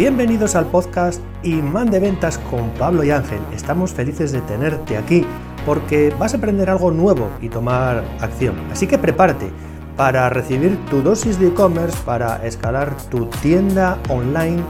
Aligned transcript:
Bienvenidos 0.00 0.56
al 0.56 0.64
podcast 0.64 1.20
Imán 1.42 1.90
de 1.90 2.00
Ventas 2.00 2.38
con 2.38 2.70
Pablo 2.70 3.04
y 3.04 3.10
Ángel. 3.10 3.38
Estamos 3.52 3.92
felices 3.92 4.32
de 4.32 4.40
tenerte 4.40 4.96
aquí 4.96 5.26
porque 5.66 6.10
vas 6.18 6.32
a 6.32 6.38
aprender 6.38 6.70
algo 6.70 6.90
nuevo 6.90 7.28
y 7.42 7.50
tomar 7.50 8.02
acción. 8.18 8.58
Así 8.72 8.86
que 8.86 8.96
prepárate 8.96 9.50
para 9.98 10.30
recibir 10.30 10.82
tu 10.86 11.02
dosis 11.02 11.38
de 11.38 11.48
e-commerce 11.48 11.98
para 12.06 12.46
escalar 12.46 12.96
tu 13.10 13.26
tienda 13.42 13.98
online 14.08 14.62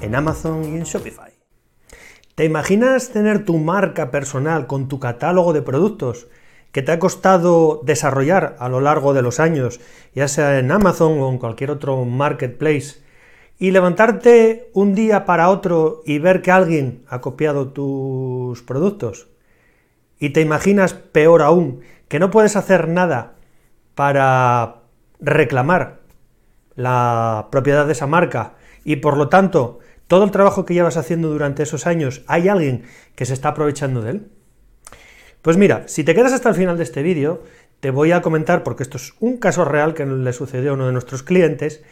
en 0.00 0.16
Amazon 0.16 0.64
y 0.64 0.78
en 0.78 0.82
Shopify. 0.82 1.32
¿Te 2.34 2.44
imaginas 2.44 3.10
tener 3.10 3.44
tu 3.44 3.58
marca 3.58 4.10
personal 4.10 4.66
con 4.66 4.88
tu 4.88 4.98
catálogo 4.98 5.52
de 5.52 5.62
productos 5.62 6.26
que 6.72 6.82
te 6.82 6.90
ha 6.90 6.98
costado 6.98 7.82
desarrollar 7.84 8.56
a 8.58 8.68
lo 8.68 8.80
largo 8.80 9.14
de 9.14 9.22
los 9.22 9.38
años, 9.38 9.78
ya 10.12 10.26
sea 10.26 10.58
en 10.58 10.72
Amazon 10.72 11.20
o 11.20 11.30
en 11.30 11.38
cualquier 11.38 11.70
otro 11.70 12.04
marketplace? 12.04 13.01
Y 13.62 13.70
levantarte 13.70 14.70
un 14.72 14.92
día 14.92 15.24
para 15.24 15.48
otro 15.48 16.02
y 16.04 16.18
ver 16.18 16.42
que 16.42 16.50
alguien 16.50 17.04
ha 17.06 17.20
copiado 17.20 17.68
tus 17.68 18.60
productos 18.62 19.28
y 20.18 20.30
te 20.30 20.40
imaginas 20.40 20.94
peor 20.94 21.42
aún, 21.42 21.80
que 22.08 22.18
no 22.18 22.32
puedes 22.32 22.56
hacer 22.56 22.88
nada 22.88 23.34
para 23.94 24.78
reclamar 25.20 26.00
la 26.74 27.50
propiedad 27.52 27.86
de 27.86 27.92
esa 27.92 28.08
marca 28.08 28.54
y 28.82 28.96
por 28.96 29.16
lo 29.16 29.28
tanto 29.28 29.78
todo 30.08 30.24
el 30.24 30.32
trabajo 30.32 30.64
que 30.64 30.74
llevas 30.74 30.96
haciendo 30.96 31.28
durante 31.28 31.62
esos 31.62 31.86
años 31.86 32.24
hay 32.26 32.48
alguien 32.48 32.82
que 33.14 33.26
se 33.26 33.32
está 33.32 33.50
aprovechando 33.50 34.02
de 34.02 34.10
él? 34.10 34.28
Pues 35.40 35.56
mira, 35.56 35.84
si 35.86 36.02
te 36.02 36.16
quedas 36.16 36.32
hasta 36.32 36.48
el 36.48 36.56
final 36.56 36.78
de 36.78 36.82
este 36.82 37.04
vídeo, 37.04 37.44
te 37.78 37.92
voy 37.92 38.10
a 38.10 38.22
comentar, 38.22 38.64
porque 38.64 38.82
esto 38.82 38.96
es 38.96 39.14
un 39.20 39.36
caso 39.36 39.64
real 39.64 39.94
que 39.94 40.04
le 40.04 40.32
sucedió 40.32 40.72
a 40.72 40.74
uno 40.74 40.86
de 40.86 40.92
nuestros 40.92 41.22
clientes, 41.22 41.84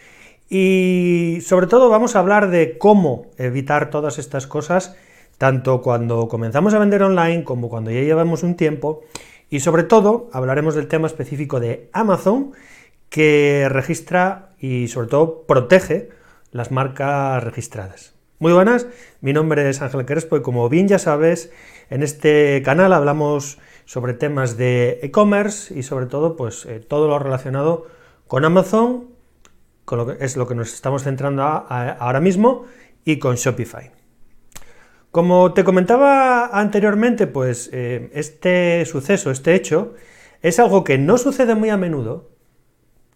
y 0.50 1.38
sobre 1.42 1.68
todo 1.68 1.88
vamos 1.88 2.16
a 2.16 2.18
hablar 2.18 2.50
de 2.50 2.76
cómo 2.76 3.28
evitar 3.38 3.88
todas 3.88 4.18
estas 4.18 4.48
cosas, 4.48 4.96
tanto 5.38 5.80
cuando 5.80 6.26
comenzamos 6.26 6.74
a 6.74 6.80
vender 6.80 7.04
online 7.04 7.44
como 7.44 7.68
cuando 7.68 7.92
ya 7.92 8.00
llevamos 8.00 8.42
un 8.42 8.56
tiempo. 8.56 9.02
Y 9.48 9.60
sobre 9.60 9.84
todo 9.84 10.28
hablaremos 10.32 10.74
del 10.74 10.88
tema 10.88 11.06
específico 11.06 11.60
de 11.60 11.88
Amazon, 11.92 12.52
que 13.08 13.68
registra 13.70 14.50
y 14.58 14.88
sobre 14.88 15.06
todo 15.06 15.42
protege 15.46 16.08
las 16.50 16.72
marcas 16.72 17.42
registradas. 17.44 18.14
Muy 18.40 18.52
buenas, 18.52 18.88
mi 19.20 19.32
nombre 19.32 19.68
es 19.68 19.82
Ángel 19.82 20.04
Crespo 20.04 20.36
y 20.36 20.42
como 20.42 20.68
bien 20.68 20.88
ya 20.88 20.98
sabes, 20.98 21.52
en 21.90 22.02
este 22.02 22.60
canal 22.64 22.92
hablamos 22.92 23.58
sobre 23.84 24.14
temas 24.14 24.56
de 24.56 24.98
e-commerce 25.02 25.78
y 25.78 25.84
sobre 25.84 26.06
todo 26.06 26.36
pues 26.36 26.64
eh, 26.66 26.80
todo 26.80 27.06
lo 27.06 27.18
relacionado 27.18 27.86
con 28.26 28.44
Amazon 28.44 29.09
es 30.20 30.36
lo 30.36 30.46
que 30.46 30.54
nos 30.54 30.72
estamos 30.72 31.04
centrando 31.04 31.42
ahora 31.42 32.20
mismo, 32.20 32.64
y 33.04 33.18
con 33.18 33.36
Shopify. 33.36 33.90
Como 35.10 35.52
te 35.54 35.64
comentaba 35.64 36.46
anteriormente, 36.46 37.26
pues 37.26 37.68
eh, 37.72 38.10
este 38.14 38.84
suceso, 38.86 39.30
este 39.30 39.54
hecho, 39.54 39.94
es 40.42 40.60
algo 40.60 40.84
que 40.84 40.98
no 40.98 41.18
sucede 41.18 41.54
muy 41.54 41.70
a 41.70 41.76
menudo, 41.76 42.30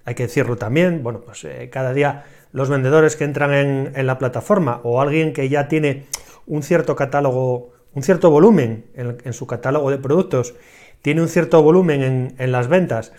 hay 0.05 0.15
que 0.15 0.25
decirlo 0.25 0.57
también, 0.57 1.03
bueno, 1.03 1.21
pues 1.21 1.45
eh, 1.45 1.71
cada 1.73 1.95
día 1.95 2.25
los 2.53 2.69
vendedores 2.69 3.17
que 3.17 3.25
entran 3.25 3.55
en, 3.55 4.07
la 4.07 4.19
plataforma 4.19 4.81
o 4.83 5.01
alguien 5.01 5.33
que 5.33 5.49
ya 5.49 5.69
tiene 5.69 6.07
un 6.47 6.63
cierto 6.63 6.95
catálogo, 6.97 7.73
un 7.95 8.03
cierto 8.03 8.31
volumen 8.31 8.87
en, 8.95 9.33
su 9.33 9.47
catálogo 9.47 9.91
de 9.91 9.99
productos, 9.99 10.55
tiene 11.01 11.23
un 11.23 11.29
cierto 11.29 11.63
volumen 11.63 12.35
en 12.39 12.53
las 12.53 12.69
ventas 12.69 13.13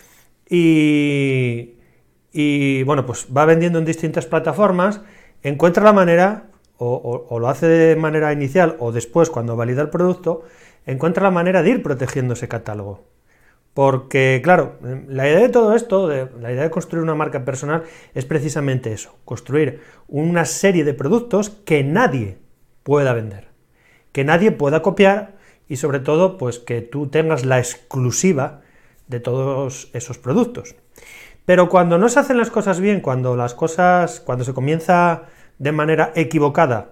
y, 0.48 1.75
y 2.38 2.82
bueno, 2.82 3.06
pues 3.06 3.28
va 3.34 3.46
vendiendo 3.46 3.78
en 3.78 3.86
distintas 3.86 4.26
plataformas, 4.26 5.00
encuentra 5.42 5.82
la 5.82 5.94
manera, 5.94 6.48
o, 6.76 7.38
lo 7.40 7.48
hace 7.48 7.66
de 7.66 7.96
manera 7.96 8.30
inicial 8.30 8.76
o 8.78 8.92
después 8.92 9.30
cuando 9.30 9.56
valida 9.56 9.80
el 9.80 9.88
producto, 9.88 10.42
encuentra 10.84 11.22
la 11.22 11.30
manera 11.30 11.62
de 11.62 11.70
ir 11.70 11.82
protegiendo 11.82 12.34
ese 12.34 12.46
catálogo. 12.46 13.04
Porque, 13.72 14.42
claro, 14.44 14.76
la 15.08 15.26
idea 15.26 15.40
de 15.40 15.48
todo 15.48 15.74
esto, 15.74 16.08
la 16.08 16.52
idea 16.52 16.64
de 16.64 16.70
construir 16.70 17.02
una 17.02 17.14
marca 17.14 17.42
personal, 17.46 17.84
es 18.14 18.26
precisamente 18.26 18.92
eso, 18.92 19.16
construir 19.24 19.80
una 20.06 20.44
serie 20.44 20.84
de 20.84 20.92
productos 20.92 21.48
que 21.48 21.84
nadie 21.84 22.36
pueda 22.82 23.14
vender, 23.14 23.48
que 24.12 24.24
nadie 24.24 24.52
pueda 24.52 24.82
copiar 24.82 25.36
y 25.68 25.76
sobre 25.76 26.00
todo, 26.00 26.36
pues 26.36 26.58
que 26.58 26.82
tú 26.82 27.06
tengas 27.06 27.46
la 27.46 27.58
exclusiva 27.58 28.60
de 29.08 29.20
todos 29.20 29.88
esos 29.94 30.18
productos. 30.18 30.76
Pero 31.46 31.68
cuando 31.68 31.96
no 31.96 32.08
se 32.08 32.18
hacen 32.18 32.36
las 32.36 32.50
cosas 32.50 32.80
bien, 32.80 33.00
cuando 33.00 33.36
las 33.36 33.54
cosas, 33.54 34.20
cuando 34.20 34.44
se 34.44 34.52
comienza 34.52 35.22
de 35.58 35.72
manera 35.72 36.12
equivocada 36.16 36.90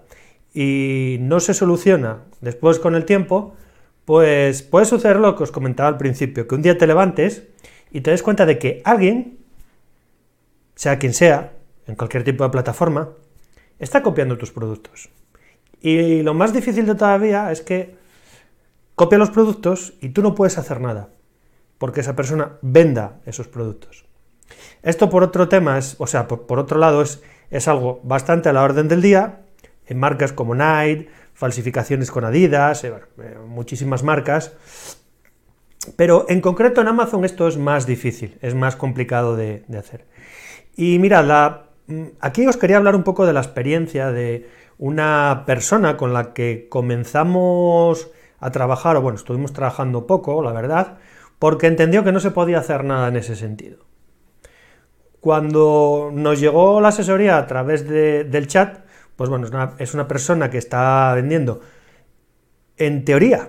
y 0.54 1.19
no 1.20 1.41
se 1.41 1.54
soluciona 1.54 2.20
después 2.41 2.78
con 2.78 2.94
el 2.94 3.04
tiempo, 3.04 3.54
pues 4.04 4.62
puede 4.62 4.87
suceder 4.87 5.16
lo 5.16 5.34
que 5.34 5.43
os 5.43 5.50
comentaba 5.50 5.88
al 5.88 5.98
principio, 5.98 6.47
que 6.47 6.54
un 6.54 6.62
día 6.62 6.78
te 6.78 6.87
levantes 6.87 7.48
y 7.91 8.00
te 8.03 8.12
des 8.12 8.22
cuenta 8.22 8.47
de 8.47 8.59
que 8.59 8.81
alguien, 8.84 9.38
sea 10.76 11.00
quien 11.00 11.14
sea, 11.14 11.53
en 11.88 11.97
cualquier 11.97 12.22
tipo 12.22 12.44
de 12.44 12.50
plataforma, 12.50 13.10
está 13.81 14.03
copiando 14.04 14.38
tus 14.38 14.53
productos. 14.53 15.10
Y 15.81 16.22
lo 16.22 16.32
más 16.32 16.53
difícil 16.53 16.87
de 16.87 16.94
todavía 16.94 17.50
es 17.50 17.60
que 17.60 17.97
copia 18.94 19.19
los 19.19 19.31
productos 19.31 19.94
y 20.00 20.10
tú 20.10 20.22
no 20.22 20.37
puedes 20.37 20.59
hacer 20.59 20.81
nada, 20.81 21.09
porque 21.78 22.00
esa 22.00 22.14
persona 22.14 22.53
venda 22.62 23.20
esos 23.26 23.48
productos. 23.48 24.04
Esto 24.82 25.09
por 25.10 25.22
otro 25.22 25.49
tema, 25.49 25.78
es, 25.78 25.97
o 25.99 26.06
sea, 26.06 26.28
por, 26.28 26.59
otro 26.59 26.78
lado, 26.78 27.03
es, 27.03 27.22
es, 27.50 27.69
algo 27.69 28.00
bastante 28.05 28.49
a 28.49 28.53
la 28.53 28.62
orden 28.62 28.88
del 28.88 29.03
día, 29.03 29.41
en 29.87 29.99
marcas 29.99 30.32
como 30.32 30.55
Nike, 30.55 31.09
falsificaciones 31.34 32.10
con 32.10 32.25
Adidas, 32.25 32.84
eh, 32.84 32.93
eh, 33.19 33.37
muchísimas 33.47 34.03
marcas, 34.03 34.53
pero 35.97 36.27
en 36.28 36.41
concreto 36.41 36.81
en 36.81 36.88
Amazon 36.88 37.25
esto 37.25 37.47
es 37.47 37.59
más 37.59 37.87
difícil, 37.87 38.38
es 38.41 38.55
más 38.55 38.77
complicado 38.77 39.37
de, 39.37 39.65
hacer. 39.78 40.06
Y 40.76 40.99
mirad, 40.99 41.61
mm, 41.87 42.05
aquí 42.21 42.47
os 42.47 42.56
quería 42.56 42.76
hablar 42.76 42.97
un 42.97 43.03
poco 43.03 43.26
de 43.26 43.32
la 43.32 43.41
experiencia 43.41 44.11
de 44.11 44.49
una 44.78 45.44
persona 45.47 45.97
con 45.97 46.12
la 46.12 46.32
que 46.32 46.69
comenzamos 46.69 48.11
a 48.41 48.50
trabajar, 48.50 48.97
o 48.97 49.03
bueno, 49.03 49.16
estuvimos 49.16 49.53
trabajando 49.53 50.06
poco, 50.06 50.43
la 50.43 50.53
verdad, 50.53 50.99
porque 51.38 51.66
entendió 51.66 52.05
que 52.05 52.12
no 52.12 52.21
se 52.21 52.31
podía 52.31 52.59
hacer 52.59 52.84
nada 52.84 53.09
en 53.09 53.16
ese 53.16 53.37
sentido. 53.37 53.78
Cuando 55.25 56.11
nos 56.12 56.39
llegó 56.39 56.83
la 56.83 56.89
asesoría 56.89 57.39
a 57.39 57.47
través 57.47 57.89
del 57.89 58.47
chat, 58.47 58.81
pues 59.17 59.31
bueno, 59.31 59.47
es 59.79 59.95
una, 59.95 60.07
persona 60.07 60.51
que 60.51 60.59
está 60.59 61.15
vendiendo, 61.15 61.62
en 62.77 63.07
teoría, 63.07 63.49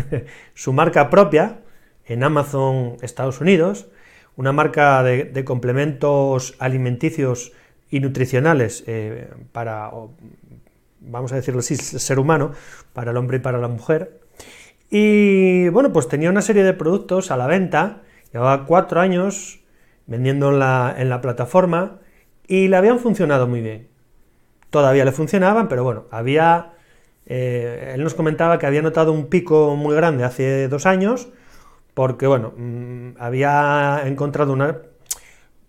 su 0.54 0.72
marca 0.72 1.10
propia 1.10 1.58
en 2.06 2.24
Amazon 2.24 2.96
Estados 3.02 3.42
Unidos, 3.42 3.88
una 4.34 4.52
marca 4.52 5.02
de, 5.02 5.44
complementos 5.44 6.54
alimenticios 6.58 7.52
y 7.90 8.00
nutricionales 8.00 8.82
eh, 8.86 9.28
para, 9.52 9.90
vamos 11.00 11.32
a 11.32 11.36
decirlo 11.36 11.60
así, 11.60 11.76
ser 11.76 12.18
humano, 12.18 12.52
para 12.94 13.10
el 13.10 13.18
hombre 13.18 13.36
y 13.36 13.40
para 13.40 13.58
la 13.58 13.68
mujer. 13.68 14.22
Y 14.88 15.68
bueno, 15.68 15.92
pues 15.92 16.08
tenía 16.08 16.30
una 16.30 16.40
serie 16.40 16.64
de 16.64 16.72
productos 16.72 17.30
a 17.30 17.36
la 17.36 17.46
venta, 17.46 18.04
llevaba 18.32 18.64
cuatro 18.64 19.02
años 19.02 19.59
vendiendo 20.10 20.50
en 20.50 20.58
la, 20.58 21.20
plataforma 21.22 22.00
y 22.46 22.68
le 22.68 22.76
habían 22.76 22.98
funcionado 22.98 23.46
muy 23.46 23.60
bien. 23.60 23.88
Todavía 24.68 25.04
le 25.04 25.12
funcionaban, 25.12 25.68
pero 25.68 25.84
bueno, 25.84 26.04
había... 26.10 26.72
Eh, 27.26 27.92
él 27.94 28.02
nos 28.02 28.14
comentaba 28.14 28.58
que 28.58 28.66
había 28.66 28.82
notado 28.82 29.12
un 29.12 29.28
pico 29.28 29.76
muy 29.76 29.94
grande 29.94 30.24
hace 30.24 30.66
dos 30.66 30.84
años, 30.84 31.28
porque 31.94 32.26
bueno, 32.26 32.52
mm, 32.56 33.10
había 33.18 34.02
encontrado 34.04 34.52
una... 34.52 34.78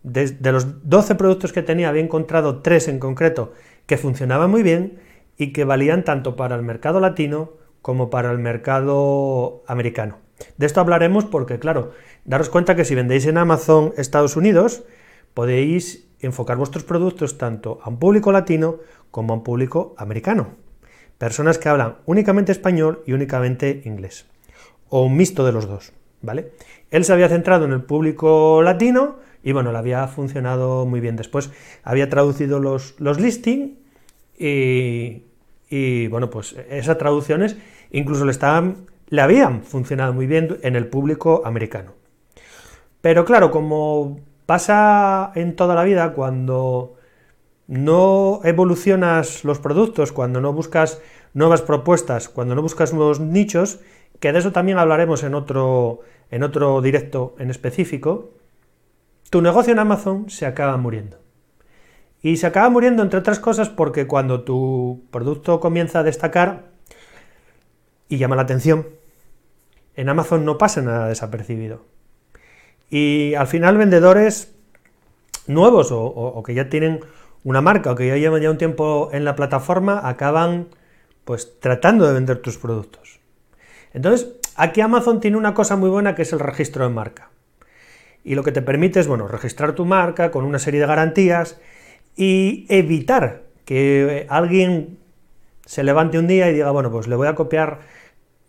De, 0.02 0.31
de, 0.31 0.52
los 0.52 0.90
12 0.90 1.13
productos 1.13 1.53
que 1.53 1.62
tenía, 1.62 1.90
había 1.90 2.02
encontrado 2.02 2.63
tres 2.63 2.88
en 2.88 2.97
concreto 2.97 3.53
que 3.85 3.97
funcionaban 3.97 4.50
muy 4.50 4.63
bien 4.63 5.00
y 5.38 5.53
que 5.53 5.63
valían 5.63 6.03
tanto 6.03 6.35
para 6.35 6.55
el 6.55 6.64
mercado 6.64 6.99
latino 6.99 7.52
como 7.84 8.09
para 8.09 8.32
el 8.32 8.40
mercado 8.40 9.64
americano. 9.67 10.17
De 10.58 10.66
esto 10.66 10.79
hablaremos 10.79 11.26
porque, 11.26 11.59
claro, 11.59 11.91
daros 12.26 12.50
cuenta 12.50 12.76
que 12.76 12.85
si 12.85 12.96
vendéis 12.96 13.26
en 13.26 13.38
Amazon 13.38 13.94
Estados 13.97 14.35
Unidos, 14.35 14.84
podéis 15.34 16.08
enfocar 16.20 16.58
vuestros 16.58 16.84
productos 16.84 17.38
tanto 17.38 17.79
a 17.84 17.90
un 17.90 17.97
público 17.97 18.32
latino 18.32 18.78
como 19.09 19.34
a 19.34 19.38
un 19.38 19.44
público 19.44 19.96
americano. 19.97 20.56
Personas 21.18 21.58
que 21.58 21.70
hablan 21.70 21.97
únicamente 22.06 22.52
español 22.52 23.03
y 23.06 23.14
únicamente 23.14 23.82
inglés. 23.85 24.26
O 24.90 25.03
un 25.03 25.16
mixto 25.16 25.46
de 25.46 25.52
los 25.52 25.68
dos, 25.68 25.94
¿vale? 26.22 26.52
Él 26.90 27.06
se 27.06 27.14
había 27.14 27.29
centrado 27.29 27.66
en 27.66 27.73
el 27.73 27.84
público 27.84 28.62
latino 28.62 29.20
y 29.44 29.52
bueno, 29.53 29.72
le 29.72 29.78
había 29.78 30.08
funcionado 30.08 30.85
muy 30.85 31.00
bien. 31.00 31.16
Después 31.16 31.52
había 31.84 32.09
traducido 32.09 32.59
los, 32.59 33.00
los 33.00 33.20
listings 33.20 33.78
y, 34.38 35.23
y 35.70 36.08
bueno, 36.08 36.29
pues 36.29 36.56
esas 36.70 36.97
traducciones 36.97 37.56
incluso 37.91 38.26
le 38.26 38.32
estaban 38.32 38.88
le 39.12 39.22
habían 39.22 39.64
funcionado 39.64 40.14
muy 40.14 40.26
bien 40.26 40.58
en 40.64 40.76
el 40.76 40.88
público 40.88 41.44
americano. 41.46 42.01
Pero 43.02 43.26
claro, 43.26 43.52
como 43.52 44.20
pasa 44.46 45.32
en 45.36 45.56
toda 45.56 45.76
la 45.76 45.84
vida, 45.84 46.14
cuando 46.14 46.96
no 47.68 48.42
evolucionas 48.44 49.44
los 49.44 49.59
productos, 49.59 50.12
cuando 50.12 50.42
no 50.42 50.53
buscas 50.53 51.02
nuevas 51.34 51.62
propuestas, 51.62 52.30
cuando 52.30 52.53
no 52.56 52.62
buscas 52.62 52.94
nuevos 52.94 53.20
nichos, 53.20 53.80
que 54.20 54.32
de 54.32 54.40
eso 54.40 54.52
también 54.52 54.78
hablaremos 54.78 55.24
en 55.24 55.34
otro, 55.34 56.02
en 56.30 56.44
otro 56.44 56.82
directo 56.82 57.36
en 57.40 57.50
específico, 57.50 58.32
tu 59.30 59.42
negocio 59.42 59.72
en 59.74 59.80
Amazon 59.80 60.30
se 60.30 60.46
acaba 60.46 60.78
muriendo. 60.78 61.18
Y 62.22 62.38
se 62.38 62.46
acaba 62.46 62.70
muriendo, 62.70 63.02
entre 63.02 63.20
otras 63.20 63.40
cosas, 63.40 63.70
porque 63.70 64.06
cuando 64.06 64.44
tu 64.44 65.06
producto 65.09 65.59
comienza 65.59 66.00
a 66.00 66.04
destacar 66.04 66.66
y 68.09 68.18
llama 68.18 68.36
la 68.36 68.44
atención, 68.44 68.88
en 69.96 70.09
Amazon 70.09 70.46
no 70.46 70.58
pasa 70.58 70.82
nada 70.82 71.08
desapercibido. 71.08 71.86
Y 72.91 73.34
al 73.35 73.47
final 73.47 73.78
vendedores 73.78 74.53
nuevos 75.47 75.90
o, 75.91 76.43
que 76.46 76.53
ya 76.53 76.70
tienen 76.70 76.99
una 77.43 77.61
marca 77.61 77.93
o 77.93 77.96
que 77.96 78.05
ya 78.05 78.17
llevan 78.17 78.41
ya 78.41 78.52
un 78.52 78.58
tiempo 78.58 79.09
en 79.14 79.23
la 79.26 79.35
plataforma 79.35 80.08
acaban 80.08 80.67
pues 81.23 81.59
tratando 81.59 82.05
de 82.05 82.14
vender 82.14 82.41
tus 82.41 82.58
productos. 82.58 83.22
Entonces, 83.93 84.34
aquí 84.55 84.82
Amazon 84.82 85.22
tiene 85.22 85.38
una 85.38 85.53
cosa 85.53 85.78
muy 85.78 85.90
buena 85.90 86.16
que 86.16 86.23
es 86.23 86.34
el 86.34 86.40
registro 86.40 86.84
de 86.84 86.93
marca. 86.93 87.29
Y 88.23 88.35
lo 88.35 88.43
que 88.43 88.52
te 88.52 88.61
permite 88.61 88.99
es, 88.99 89.08
bueno, 89.08 89.28
registrar 89.28 89.73
tu 89.73 89.85
marca 89.85 90.29
con 90.29 90.44
una 90.44 90.59
serie 90.59 90.82
de 90.82 90.85
garantías 90.85 91.59
y 92.17 92.66
evitar 92.70 93.44
que 93.64 94.28
alguien 94.29 94.97
se 95.66 95.84
levante 95.84 96.20
un 96.20 96.28
día 96.28 96.49
y 96.49 96.53
diga, 96.53 96.72
bueno, 96.72 96.91
pues 96.91 97.08
le 97.08 97.16
voy 97.16 97.29
a 97.29 97.35
copiar, 97.35 97.79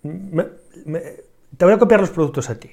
te 0.03 1.65
voy 1.65 1.75
a 1.75 1.79
copiar 1.79 2.01
los 2.01 2.11
productos 2.11 2.51
a 2.51 2.59
ti. 2.59 2.71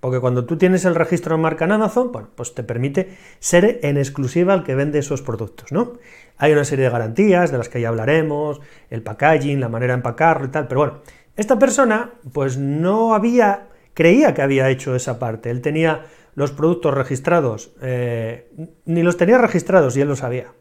Porque 0.00 0.20
cuando 0.20 0.44
tú 0.44 0.56
tienes 0.56 0.84
el 0.84 0.94
registro 0.94 1.36
de 1.36 1.42
marca 1.42 1.64
en 1.64 1.72
Amazon, 1.72 2.12
bueno, 2.12 2.28
pues 2.34 2.54
te 2.54 2.62
permite 2.62 3.16
ser 3.38 3.80
en 3.82 3.96
exclusiva 3.96 4.54
el 4.54 4.62
que 4.62 4.74
vende 4.74 4.98
esos 4.98 5.22
productos, 5.22 5.72
¿no? 5.72 5.94
Hay 6.36 6.52
una 6.52 6.64
serie 6.64 6.84
de 6.84 6.90
garantías 6.90 7.50
de 7.50 7.58
las 7.58 7.68
que 7.68 7.80
ya 7.80 7.88
hablaremos, 7.88 8.60
el 8.90 9.02
packaging, 9.02 9.58
la 9.58 9.68
manera 9.68 9.94
de 9.94 9.98
empacarlo 9.98 10.46
y 10.46 10.50
tal, 10.50 10.68
pero 10.68 10.80
bueno, 10.80 10.98
esta 11.36 11.58
persona 11.58 12.12
pues 12.32 12.58
no 12.58 13.14
había, 13.14 13.68
creía 13.94 14.34
que 14.34 14.42
había 14.42 14.68
hecho 14.68 14.94
esa 14.94 15.18
parte, 15.18 15.50
él 15.50 15.62
tenía 15.62 16.06
los 16.34 16.52
productos 16.52 16.92
registrados, 16.92 17.72
eh, 17.80 18.50
ni 18.84 19.02
los 19.02 19.16
tenía 19.16 19.38
registrados 19.38 19.96
y 19.96 20.02
él 20.02 20.08
lo 20.08 20.16
sabía. 20.16 20.52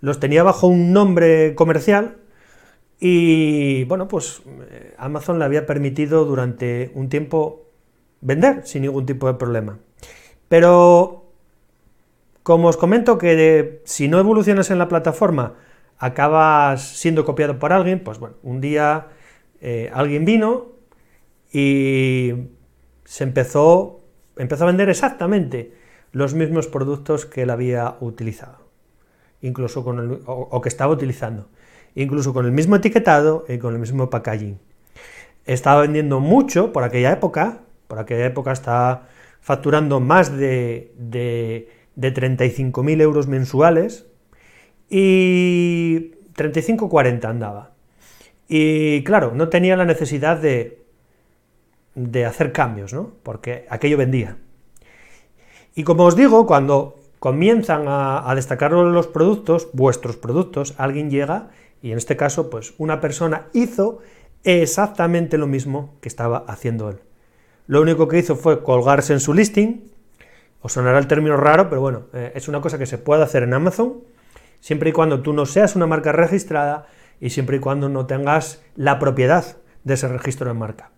Los 0.00 0.20
tenía 0.20 0.42
bajo 0.42 0.66
un 0.66 0.92
nombre 0.92 1.54
comercial 1.54 2.18
y 3.00 3.84
bueno, 3.84 4.06
pues 4.06 4.42
eh, 4.70 4.94
Amazon 4.98 5.38
le 5.38 5.46
había 5.46 5.64
permitido 5.64 6.26
durante 6.26 6.92
un 6.94 7.08
tiempo 7.08 7.63
vender 8.24 8.66
sin 8.66 8.82
ningún 8.82 9.06
tipo 9.06 9.28
de 9.28 9.34
problema. 9.34 9.78
Pero 10.48 11.30
como 12.42 12.68
os 12.68 12.76
comento 12.76 13.16
que 13.16 13.80
si 13.84 14.08
no 14.08 14.18
evolucionas 14.18 14.70
en 14.70 14.78
la 14.78 14.88
plataforma 14.88 15.54
acabas 15.98 16.82
siendo 16.82 17.24
copiado 17.24 17.60
por 17.60 17.72
alguien, 17.72 18.02
pues 18.02 18.18
bueno, 18.18 18.34
un 18.42 18.60
día 18.60 19.06
eh, 19.60 19.90
alguien 19.94 20.24
vino 20.24 20.72
y 21.52 22.32
se 23.04 23.22
empezó 23.22 24.00
empezó 24.36 24.64
a 24.64 24.66
vender 24.66 24.88
exactamente 24.88 25.72
los 26.12 26.34
mismos 26.34 26.66
productos 26.66 27.26
que 27.26 27.42
él 27.42 27.50
había 27.50 27.96
utilizado, 28.00 28.58
incluso 29.40 29.84
con 29.84 29.98
el, 29.98 30.20
o, 30.26 30.60
que 30.60 30.68
estaba 30.68 30.92
utilizando, 30.92 31.48
incluso 31.94 32.32
con 32.32 32.46
el 32.46 32.52
mismo 32.52 32.76
etiquetado 32.76 33.44
y 33.48 33.58
con 33.58 33.74
el 33.74 33.80
mismo 33.80 34.10
packaging. 34.10 34.58
Estaba 35.44 35.82
vendiendo 35.82 36.20
mucho 36.20 36.72
por 36.72 36.84
aquella 36.84 37.12
época, 37.12 37.63
por 37.86 37.98
aquella 37.98 38.26
época 38.26 38.52
estaba 38.52 39.08
facturando 39.40 40.00
más 40.00 40.36
de, 40.36 40.92
de, 40.96 41.68
de 41.96 42.14
35.000 42.14 43.00
euros 43.00 43.26
mensuales 43.26 44.06
y 44.88 46.12
35-40 46.36 47.24
andaba. 47.24 47.72
Y 48.48 49.02
claro, 49.04 49.32
no 49.34 49.48
tenía 49.48 49.76
la 49.76 49.84
necesidad 49.84 50.38
de, 50.38 50.84
de 51.94 52.24
hacer 52.24 52.52
cambios, 52.52 52.92
¿no? 52.92 53.12
Porque 53.22 53.66
aquello 53.70 53.96
vendía. 53.96 54.36
Y 55.74 55.84
como 55.84 56.04
os 56.04 56.16
digo, 56.16 56.46
cuando 56.46 56.96
comienzan 57.18 57.84
a, 57.86 58.32
destacar 58.34 58.72
los 58.72 59.06
productos, 59.06 59.68
vuestros 59.72 60.16
productos, 60.16 60.74
alguien 60.76 61.10
llega 61.10 61.48
y 61.82 61.90
en 61.90 61.98
este 61.98 62.16
caso, 62.16 62.50
pues 62.50 62.74
una 62.78 63.00
persona 63.00 63.46
hizo 63.52 64.00
exactamente 64.44 65.38
lo 65.38 65.46
mismo 65.46 65.94
que 66.00 66.08
estaba 66.08 66.44
haciendo 66.46 66.90
él. 66.90 67.00
Lo 67.66 67.80
único 67.80 68.08
que 68.08 68.18
hizo 68.18 68.36
fue 68.36 68.62
colgarse 68.62 69.12
en 69.12 69.20
su 69.20 69.32
listing, 69.32 69.90
os 70.60 70.72
sonará 70.72 70.98
el 70.98 71.06
término 71.06 71.36
raro, 71.36 71.68
pero 71.68 71.80
bueno, 71.80 72.04
eh, 72.12 72.32
es 72.34 72.48
una 72.48 72.60
cosa 72.60 72.78
que 72.78 72.86
se 72.86 72.98
puede 72.98 73.22
hacer 73.22 73.42
en 73.42 73.54
Amazon, 73.54 74.02
siempre 74.60 74.90
y 74.90 74.92
cuando 74.92 75.22
tú 75.22 75.32
no 75.32 75.46
seas 75.46 75.76
una 75.76 75.86
marca 75.86 76.12
registrada 76.12 76.86
y 77.20 77.30
siempre 77.30 77.58
y 77.58 77.60
cuando 77.60 77.88
no 77.88 78.06
tengas 78.06 78.62
la 78.76 78.98
propiedad 78.98 79.56
de 79.84 79.94
ese 79.94 80.08
registro 80.08 80.48
de 80.48 80.54
marca. 80.54 80.90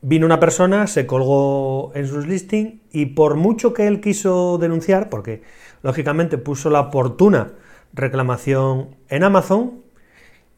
Vino 0.00 0.26
una 0.26 0.38
persona, 0.38 0.86
se 0.86 1.06
colgó 1.06 1.92
en 1.94 2.06
sus 2.06 2.26
listings 2.26 2.80
y 2.92 3.06
por 3.06 3.34
mucho 3.34 3.74
que 3.74 3.88
él 3.88 4.00
quiso 4.00 4.58
denunciar, 4.58 5.08
porque 5.08 5.42
lógicamente 5.82 6.38
puso 6.38 6.70
la 6.70 6.80
oportuna 6.80 7.52
reclamación 7.92 8.96
en 9.08 9.24
Amazon, 9.24 9.82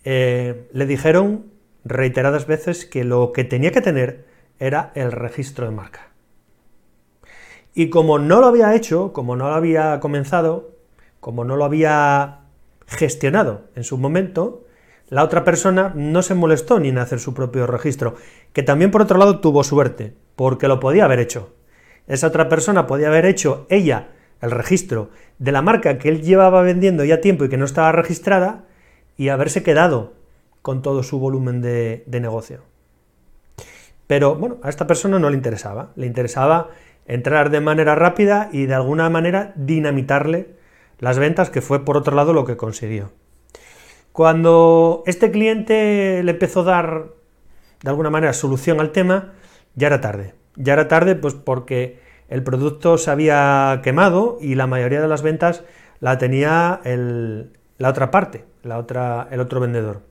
eh, 0.04 0.68
le 0.72 0.86
dijeron 0.86 1.46
reiteradas 1.84 2.46
veces 2.46 2.84
que 2.84 3.04
lo 3.04 3.32
que 3.32 3.44
tenía 3.44 3.72
que 3.72 3.80
tener 3.80 4.26
era 4.58 4.92
el 4.94 5.12
registro 5.12 5.66
de 5.66 5.72
marca. 5.72 6.08
Y 7.74 7.88
como 7.88 8.18
no 8.18 8.40
lo 8.40 8.46
había 8.46 8.74
hecho, 8.74 9.12
como 9.12 9.36
no 9.36 9.48
lo 9.48 9.54
había 9.54 10.00
comenzado, 10.00 10.70
como 11.20 11.44
no 11.44 11.56
lo 11.56 11.64
había 11.64 12.40
gestionado 12.86 13.62
en 13.76 13.84
su 13.84 13.96
momento, 13.96 14.64
la 15.08 15.24
otra 15.24 15.44
persona 15.44 15.92
no 15.94 16.22
se 16.22 16.34
molestó 16.34 16.78
ni 16.78 16.88
en 16.88 16.98
hacer 16.98 17.20
su 17.20 17.34
propio 17.34 17.66
registro, 17.66 18.16
que 18.52 18.62
también 18.62 18.90
por 18.90 19.02
otro 19.02 19.18
lado 19.18 19.40
tuvo 19.40 19.64
suerte, 19.64 20.14
porque 20.36 20.68
lo 20.68 20.80
podía 20.80 21.04
haber 21.04 21.20
hecho. 21.20 21.54
Esa 22.06 22.28
otra 22.28 22.48
persona 22.48 22.86
podía 22.86 23.08
haber 23.08 23.24
hecho 23.24 23.66
ella 23.70 24.08
el 24.40 24.50
registro 24.50 25.10
de 25.38 25.52
la 25.52 25.62
marca 25.62 25.98
que 25.98 26.08
él 26.08 26.22
llevaba 26.22 26.62
vendiendo 26.62 27.04
ya 27.04 27.20
tiempo 27.20 27.44
y 27.44 27.48
que 27.48 27.56
no 27.56 27.64
estaba 27.64 27.92
registrada 27.92 28.64
y 29.16 29.28
haberse 29.28 29.62
quedado 29.62 30.14
con 30.62 30.82
todo 30.82 31.02
su 31.02 31.18
volumen 31.18 31.60
de, 31.60 32.04
negocio. 32.06 32.60
Pero 34.06 34.34
bueno, 34.34 34.58
a 34.62 34.68
esta 34.68 34.86
persona 34.86 35.18
no 35.18 35.30
le 35.30 35.36
interesaba, 35.36 35.92
le 35.96 36.06
interesaba 36.06 36.70
entrar 37.06 37.50
de 37.50 37.60
manera 37.60 37.94
rápida 37.94 38.48
y 38.52 38.66
de 38.66 38.74
alguna 38.74 39.08
manera 39.08 39.52
dinamitarle 39.56 40.56
las 40.98 41.18
ventas, 41.18 41.50
que 41.50 41.62
fue 41.62 41.84
por 41.84 41.96
otro 41.96 42.14
lado 42.14 42.32
lo 42.32 42.44
que 42.44 42.56
consiguió. 42.56 43.12
Cuando 44.12 45.02
este 45.06 45.30
cliente 45.30 46.22
le 46.22 46.32
empezó 46.32 46.60
a 46.60 46.64
dar, 46.64 47.06
de 47.82 47.90
alguna 47.90 48.10
manera, 48.10 48.32
solución 48.32 48.80
al 48.80 48.92
tema, 48.92 49.32
ya 49.74 49.86
era 49.86 50.00
tarde. 50.00 50.34
Ya 50.56 50.74
era 50.74 50.88
tarde 50.88 51.14
pues 51.14 51.34
porque 51.34 52.00
el 52.28 52.42
producto 52.42 52.98
se 52.98 53.10
había 53.10 53.80
quemado 53.82 54.38
y 54.40 54.56
la 54.56 54.66
mayoría 54.66 55.00
de 55.00 55.08
las 55.08 55.22
ventas 55.22 55.64
la 56.00 56.18
tenía 56.18 56.80
la 56.84 57.88
otra 57.88 58.10
parte, 58.10 58.44
la 58.62 58.78
otra, 58.78 59.28
el 59.30 59.40
otro 59.40 59.60
vendedor. 59.60 60.09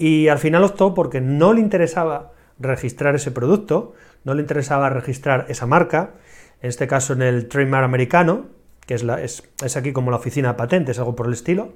Y 0.00 0.28
al 0.28 0.38
final 0.38 0.64
optó 0.64 0.94
porque 0.94 1.20
no 1.20 1.52
le 1.52 1.60
interesaba 1.60 2.32
registrar 2.58 3.14
ese 3.14 3.32
producto, 3.32 3.92
no 4.24 4.32
le 4.32 4.40
interesaba 4.40 4.88
registrar 4.88 5.44
esa 5.50 5.66
marca, 5.66 6.14
en 6.62 6.70
este 6.70 6.86
caso 6.86 7.12
en 7.12 7.20
el 7.20 7.48
trademark 7.48 7.84
americano, 7.84 8.46
que 8.86 8.94
es, 8.94 9.02
la, 9.02 9.20
es, 9.20 9.42
es 9.62 9.76
aquí 9.76 9.92
como 9.92 10.10
la 10.10 10.16
oficina 10.16 10.48
de 10.48 10.54
patentes, 10.54 10.98
algo 10.98 11.14
por 11.14 11.26
el 11.26 11.34
estilo, 11.34 11.74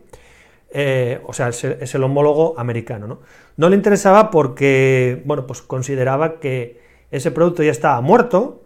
eh, 0.70 1.20
o 1.26 1.34
sea, 1.34 1.50
es 1.50 1.94
el, 1.94 2.02
homólogo 2.02 2.58
americano. 2.58 3.06
¿no? 3.06 3.20
no 3.58 3.68
le 3.68 3.76
interesaba 3.76 4.30
porque, 4.30 5.20
bueno, 5.26 5.46
pues 5.46 5.60
consideraba 5.60 6.40
que 6.40 6.80
ese 7.10 7.30
producto 7.30 7.62
ya 7.62 7.72
estaba 7.72 8.00
muerto 8.00 8.64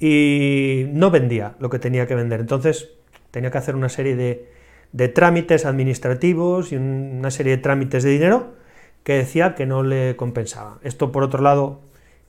y 0.00 0.86
no 0.90 1.12
vendía 1.12 1.54
lo 1.60 1.70
que 1.70 1.78
tenía 1.78 2.08
que 2.08 2.16
vender. 2.16 2.40
Entonces 2.40 2.90
tenía 3.30 3.52
que 3.52 3.58
hacer 3.58 3.76
una 3.76 3.88
serie 3.88 4.16
de, 4.16 5.08
trámites 5.10 5.64
administrativos 5.64 6.72
y 6.72 6.76
una 6.76 7.30
serie 7.30 7.56
de 7.56 7.62
trámites 7.62 8.02
de 8.02 8.10
dinero 8.10 8.65
que 9.06 9.18
decía 9.18 9.54
que 9.54 9.66
no 9.66 9.84
le 9.84 10.16
compensaba. 10.16 10.80
Esto, 10.82 11.12
por 11.12 11.22
otro 11.22 11.40
lado, 11.40 11.78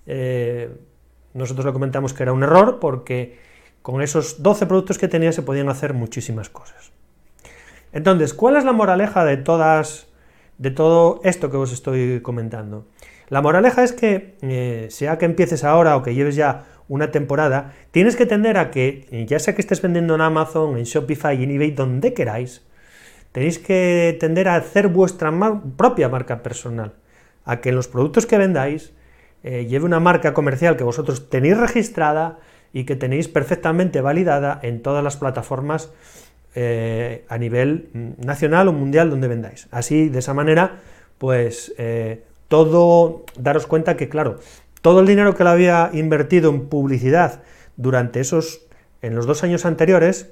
eh, 0.05 0.69
nosotros 1.33 1.65
le 1.65 1.73
comentamos 1.73 2.13
que 2.13 2.21
era 2.21 2.33
un 2.33 2.43
error 2.43 2.77
porque 2.79 3.39
con 3.81 4.03
esos 4.03 4.43
12 4.43 4.67
productos 4.67 4.99
que 4.99 5.07
tenía 5.07 5.31
se 5.31 5.41
podían 5.41 5.69
hacer 5.69 5.95
muchísimas 5.95 6.51
cosas. 6.51 6.91
Entonces, 7.93 8.35
¿cuál 8.35 8.57
es 8.57 8.63
la 8.63 8.73
moraleja 8.73 9.25
de 9.25 9.37
todas, 9.37 10.09
de 10.59 10.69
todo 10.69 11.19
esto 11.23 11.49
que 11.49 11.57
os 11.57 11.73
estoy 11.73 12.21
comentando? 12.21 12.85
La 13.29 13.41
moraleja 13.41 13.83
es 13.83 13.91
que, 13.91 14.37
eh, 14.43 14.85
sea 14.91 15.17
que 15.17 15.25
empieces 15.25 15.63
ahora 15.63 15.97
o 15.97 16.03
que 16.03 16.13
lleves 16.13 16.35
ya 16.35 16.65
una 16.87 17.09
temporada, 17.09 17.73
tienes 17.89 18.15
que 18.15 18.27
tender 18.27 18.59
a 18.59 18.69
que, 18.69 19.25
ya 19.27 19.39
sea 19.39 19.55
que 19.55 19.61
estés 19.61 19.81
vendiendo 19.81 20.13
en 20.13 20.21
Amazon, 20.21 20.77
en 20.77 20.83
Shopify, 20.83 21.43
en 21.43 21.49
eBay, 21.49 21.71
donde 21.71 22.13
queráis, 22.13 22.67
tenéis 23.37 23.59
que 23.59 24.17
tender 24.19 24.47
a 24.47 24.55
hacer 24.55 24.87
vuestra 24.87 25.31
propia 25.77 26.09
marca 26.09 26.41
personal, 26.41 26.93
a 27.45 27.61
que 27.61 27.69
en 27.69 27.75
los 27.75 27.87
productos 27.87 28.25
que 28.25 28.35
vendáis 28.35 28.93
eh, 29.43 29.67
lleve 29.67 29.85
una 29.85 29.99
marca 29.99 30.33
comercial 30.33 30.75
que 30.75 30.83
vosotros 30.83 31.29
tenéis 31.29 31.55
registrada 31.55 32.39
y 32.73 32.85
que 32.85 32.95
tenéis 32.95 33.27
perfectamente 33.27 34.01
validada 34.01 34.59
en 34.63 34.81
todas 34.81 35.03
las 35.03 35.17
plataformas 35.17 35.91
eh, 36.55 37.25
a 37.29 37.37
nivel 37.37 37.91
mm, 37.93 38.25
nacional 38.25 38.69
o 38.69 38.73
mundial 38.73 39.11
donde 39.11 39.27
vendáis. 39.27 39.67
Así, 39.69 40.09
de 40.09 40.17
esa 40.17 40.33
manera, 40.33 40.79
pues 41.19 41.75
eh, 41.77 42.23
todo, 42.47 43.23
daros 43.37 43.67
cuenta 43.67 43.97
que, 43.97 44.09
claro, 44.09 44.39
todo 44.81 45.01
el 45.01 45.05
dinero 45.05 45.35
que 45.35 45.43
le 45.43 45.51
había 45.51 45.91
invertido 45.93 46.49
en 46.49 46.69
publicidad 46.69 47.43
durante 47.75 48.19
esos, 48.19 48.65
en 49.03 49.13
los 49.13 49.27
dos 49.27 49.43
años 49.43 49.63
anteriores, 49.67 50.31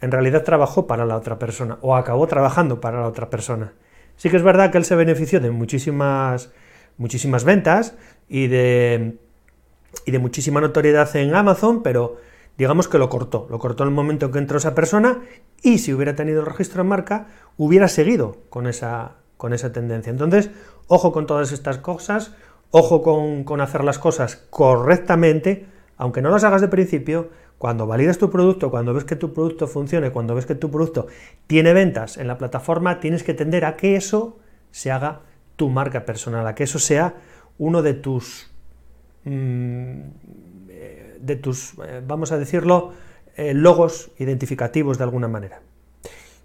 en 0.00 0.10
realidad 0.10 0.44
trabajó 0.44 0.86
para 0.86 1.04
la 1.04 1.16
otra 1.16 1.38
persona 1.38 1.78
o 1.80 1.96
acabó 1.96 2.26
trabajando 2.26 2.80
para 2.80 3.00
la 3.00 3.08
otra 3.08 3.30
persona. 3.30 3.72
Sí 4.16 4.30
que 4.30 4.36
es 4.36 4.42
verdad 4.42 4.70
que 4.70 4.78
él 4.78 4.84
se 4.84 4.96
benefició 4.96 5.40
de 5.40 5.50
muchísimas, 5.50 6.50
muchísimas 6.96 7.44
ventas 7.44 7.94
y 8.28 8.48
de, 8.48 9.16
y 10.04 10.10
de 10.10 10.18
muchísima 10.18 10.60
notoriedad 10.60 11.14
en 11.16 11.34
Amazon, 11.34 11.82
pero 11.82 12.16
digamos 12.56 12.88
que 12.88 12.98
lo 12.98 13.08
cortó, 13.08 13.46
lo 13.50 13.58
cortó 13.58 13.84
en 13.84 13.90
el 13.90 13.94
momento 13.94 14.26
en 14.26 14.32
que 14.32 14.38
entró 14.38 14.58
esa 14.58 14.74
persona 14.74 15.20
y 15.62 15.78
si 15.78 15.92
hubiera 15.92 16.16
tenido 16.16 16.40
el 16.40 16.46
registro 16.46 16.82
de 16.82 16.88
marca, 16.88 17.28
hubiera 17.56 17.88
seguido 17.88 18.38
con 18.50 18.66
esa, 18.66 19.12
con 19.36 19.52
esa 19.52 19.72
tendencia. 19.72 20.10
Entonces, 20.10 20.50
ojo 20.88 21.12
con 21.12 21.26
todas 21.26 21.52
estas 21.52 21.78
cosas, 21.78 22.34
ojo 22.70 23.02
con, 23.02 23.44
con 23.44 23.60
hacer 23.60 23.84
las 23.84 23.98
cosas 23.98 24.36
correctamente, 24.50 25.66
aunque 25.96 26.22
no 26.22 26.30
las 26.30 26.44
hagas 26.44 26.60
de 26.60 26.68
principio, 26.68 27.30
cuando 27.58 27.86
validas 27.86 28.18
tu 28.18 28.30
producto, 28.30 28.70
cuando 28.70 28.94
ves 28.94 29.04
que 29.04 29.16
tu 29.16 29.34
producto 29.34 29.66
funcione, 29.66 30.12
cuando 30.12 30.34
ves 30.34 30.46
que 30.46 30.54
tu 30.54 30.70
producto 30.70 31.08
tiene 31.46 31.72
ventas 31.72 32.16
en 32.16 32.28
la 32.28 32.38
plataforma, 32.38 33.00
tienes 33.00 33.24
que 33.24 33.34
tender 33.34 33.64
a 33.64 33.76
que 33.76 33.96
eso 33.96 34.38
se 34.70 34.92
haga 34.92 35.22
tu 35.56 35.68
marca 35.68 36.04
personal, 36.04 36.46
a 36.46 36.54
que 36.54 36.64
eso 36.64 36.78
sea 36.78 37.16
uno 37.58 37.82
de 37.82 37.94
tus, 37.94 38.50
mm, 39.24 40.00
de 41.20 41.36
tus, 41.36 41.74
eh, 41.84 42.00
vamos 42.06 42.30
a 42.30 42.38
decirlo, 42.38 42.92
eh, 43.36 43.54
logos 43.54 44.12
identificativos 44.18 44.98
de 44.98 45.04
alguna 45.04 45.26
manera. 45.26 45.60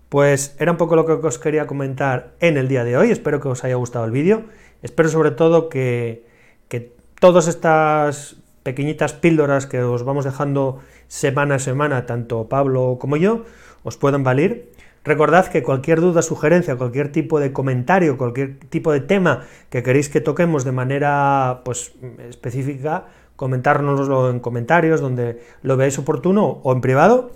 Pues 0.10 0.56
era 0.60 0.72
un 0.72 0.78
poco 0.78 0.96
lo 0.96 1.06
que 1.06 1.14
os 1.14 1.40
quería 1.40 1.68
comentar 1.68 2.34
en 2.40 2.58
el 2.58 2.68
día 2.68 2.84
de 2.84 2.98
hoy, 2.98 3.12
espero 3.12 3.40
que 3.40 3.48
os 3.48 3.64
haya 3.64 3.76
gustado 3.76 4.06
el 4.06 4.12
vídeo, 4.12 4.46
espero 4.82 5.10
sobre 5.10 5.32
todo 5.32 5.70
que, 5.70 6.26
que 6.68 6.96
todas 7.20 7.48
estas 7.48 8.43
pequeñitas 8.64 9.14
píldoras 9.14 9.68
que 9.68 9.84
os 9.84 10.04
vamos 10.04 10.26
dejando 10.26 10.80
semana 11.08 11.56
a 11.56 11.60
semana, 11.60 12.06
tanto 12.06 12.50
Pablo 12.50 12.98
como 13.00 13.18
yo, 13.18 13.44
os 13.84 13.98
puedan 13.98 14.24
valer. 14.24 14.72
Recordad 15.04 15.48
que 15.48 15.64
cualquier 15.64 16.00
duda, 16.00 16.22
sugerencia, 16.22 16.78
cualquier 16.78 17.12
tipo 17.12 17.40
de 17.40 17.52
comentario, 17.52 18.18
cualquier 18.18 18.58
tipo 18.70 18.94
de 18.94 19.02
tema 19.02 19.46
que 19.70 19.84
queréis 19.84 20.08
que 20.08 20.22
toquemos 20.22 20.64
de 20.64 20.72
manera 20.72 21.62
pues, 21.66 21.94
específica, 22.30 23.08
comentárnoslo 23.36 24.30
en 24.30 24.40
comentarios 24.40 25.02
donde 25.02 25.42
lo 25.62 25.76
veáis 25.76 26.00
oportuno 26.00 26.62
o 26.64 26.72
en 26.72 26.80
privado. 26.80 27.32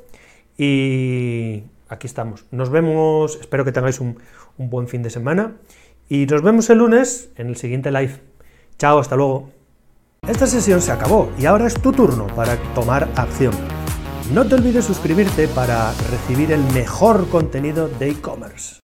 Y 0.58 1.64
aquí 1.90 2.08
estamos. 2.08 2.46
Nos 2.52 2.70
vemos, 2.70 3.38
espero 3.42 3.66
que 3.66 3.74
tengáis 3.74 4.00
un, 4.00 4.18
un 4.58 4.70
buen 4.70 4.88
fin 4.88 5.04
de 5.04 5.10
semana. 5.10 5.58
Y 6.08 6.26
nos 6.26 6.42
vemos 6.42 6.70
el 6.70 6.78
lunes 6.78 7.30
en 7.36 7.48
el 7.48 7.58
siguiente 7.58 7.92
live. 7.92 8.14
Chao, 8.78 9.00
hasta 9.00 9.18
luego. 9.18 9.57
Esta 10.28 10.46
sesión 10.46 10.82
se 10.82 10.92
acabó 10.92 11.32
y 11.40 11.46
ahora 11.46 11.68
es 11.68 11.82
tu 11.82 11.94
turno 11.94 12.28
para 12.28 12.58
tomar 12.74 13.08
acción. 13.16 13.54
No 14.34 14.46
te 14.46 14.56
olvides 14.56 14.84
suscribirte 14.84 15.48
para 15.48 15.94
recibir 16.12 16.52
el 16.52 16.62
mejor 16.74 17.30
contenido 17.30 17.88
de 17.88 18.10
e-commerce. 18.10 18.76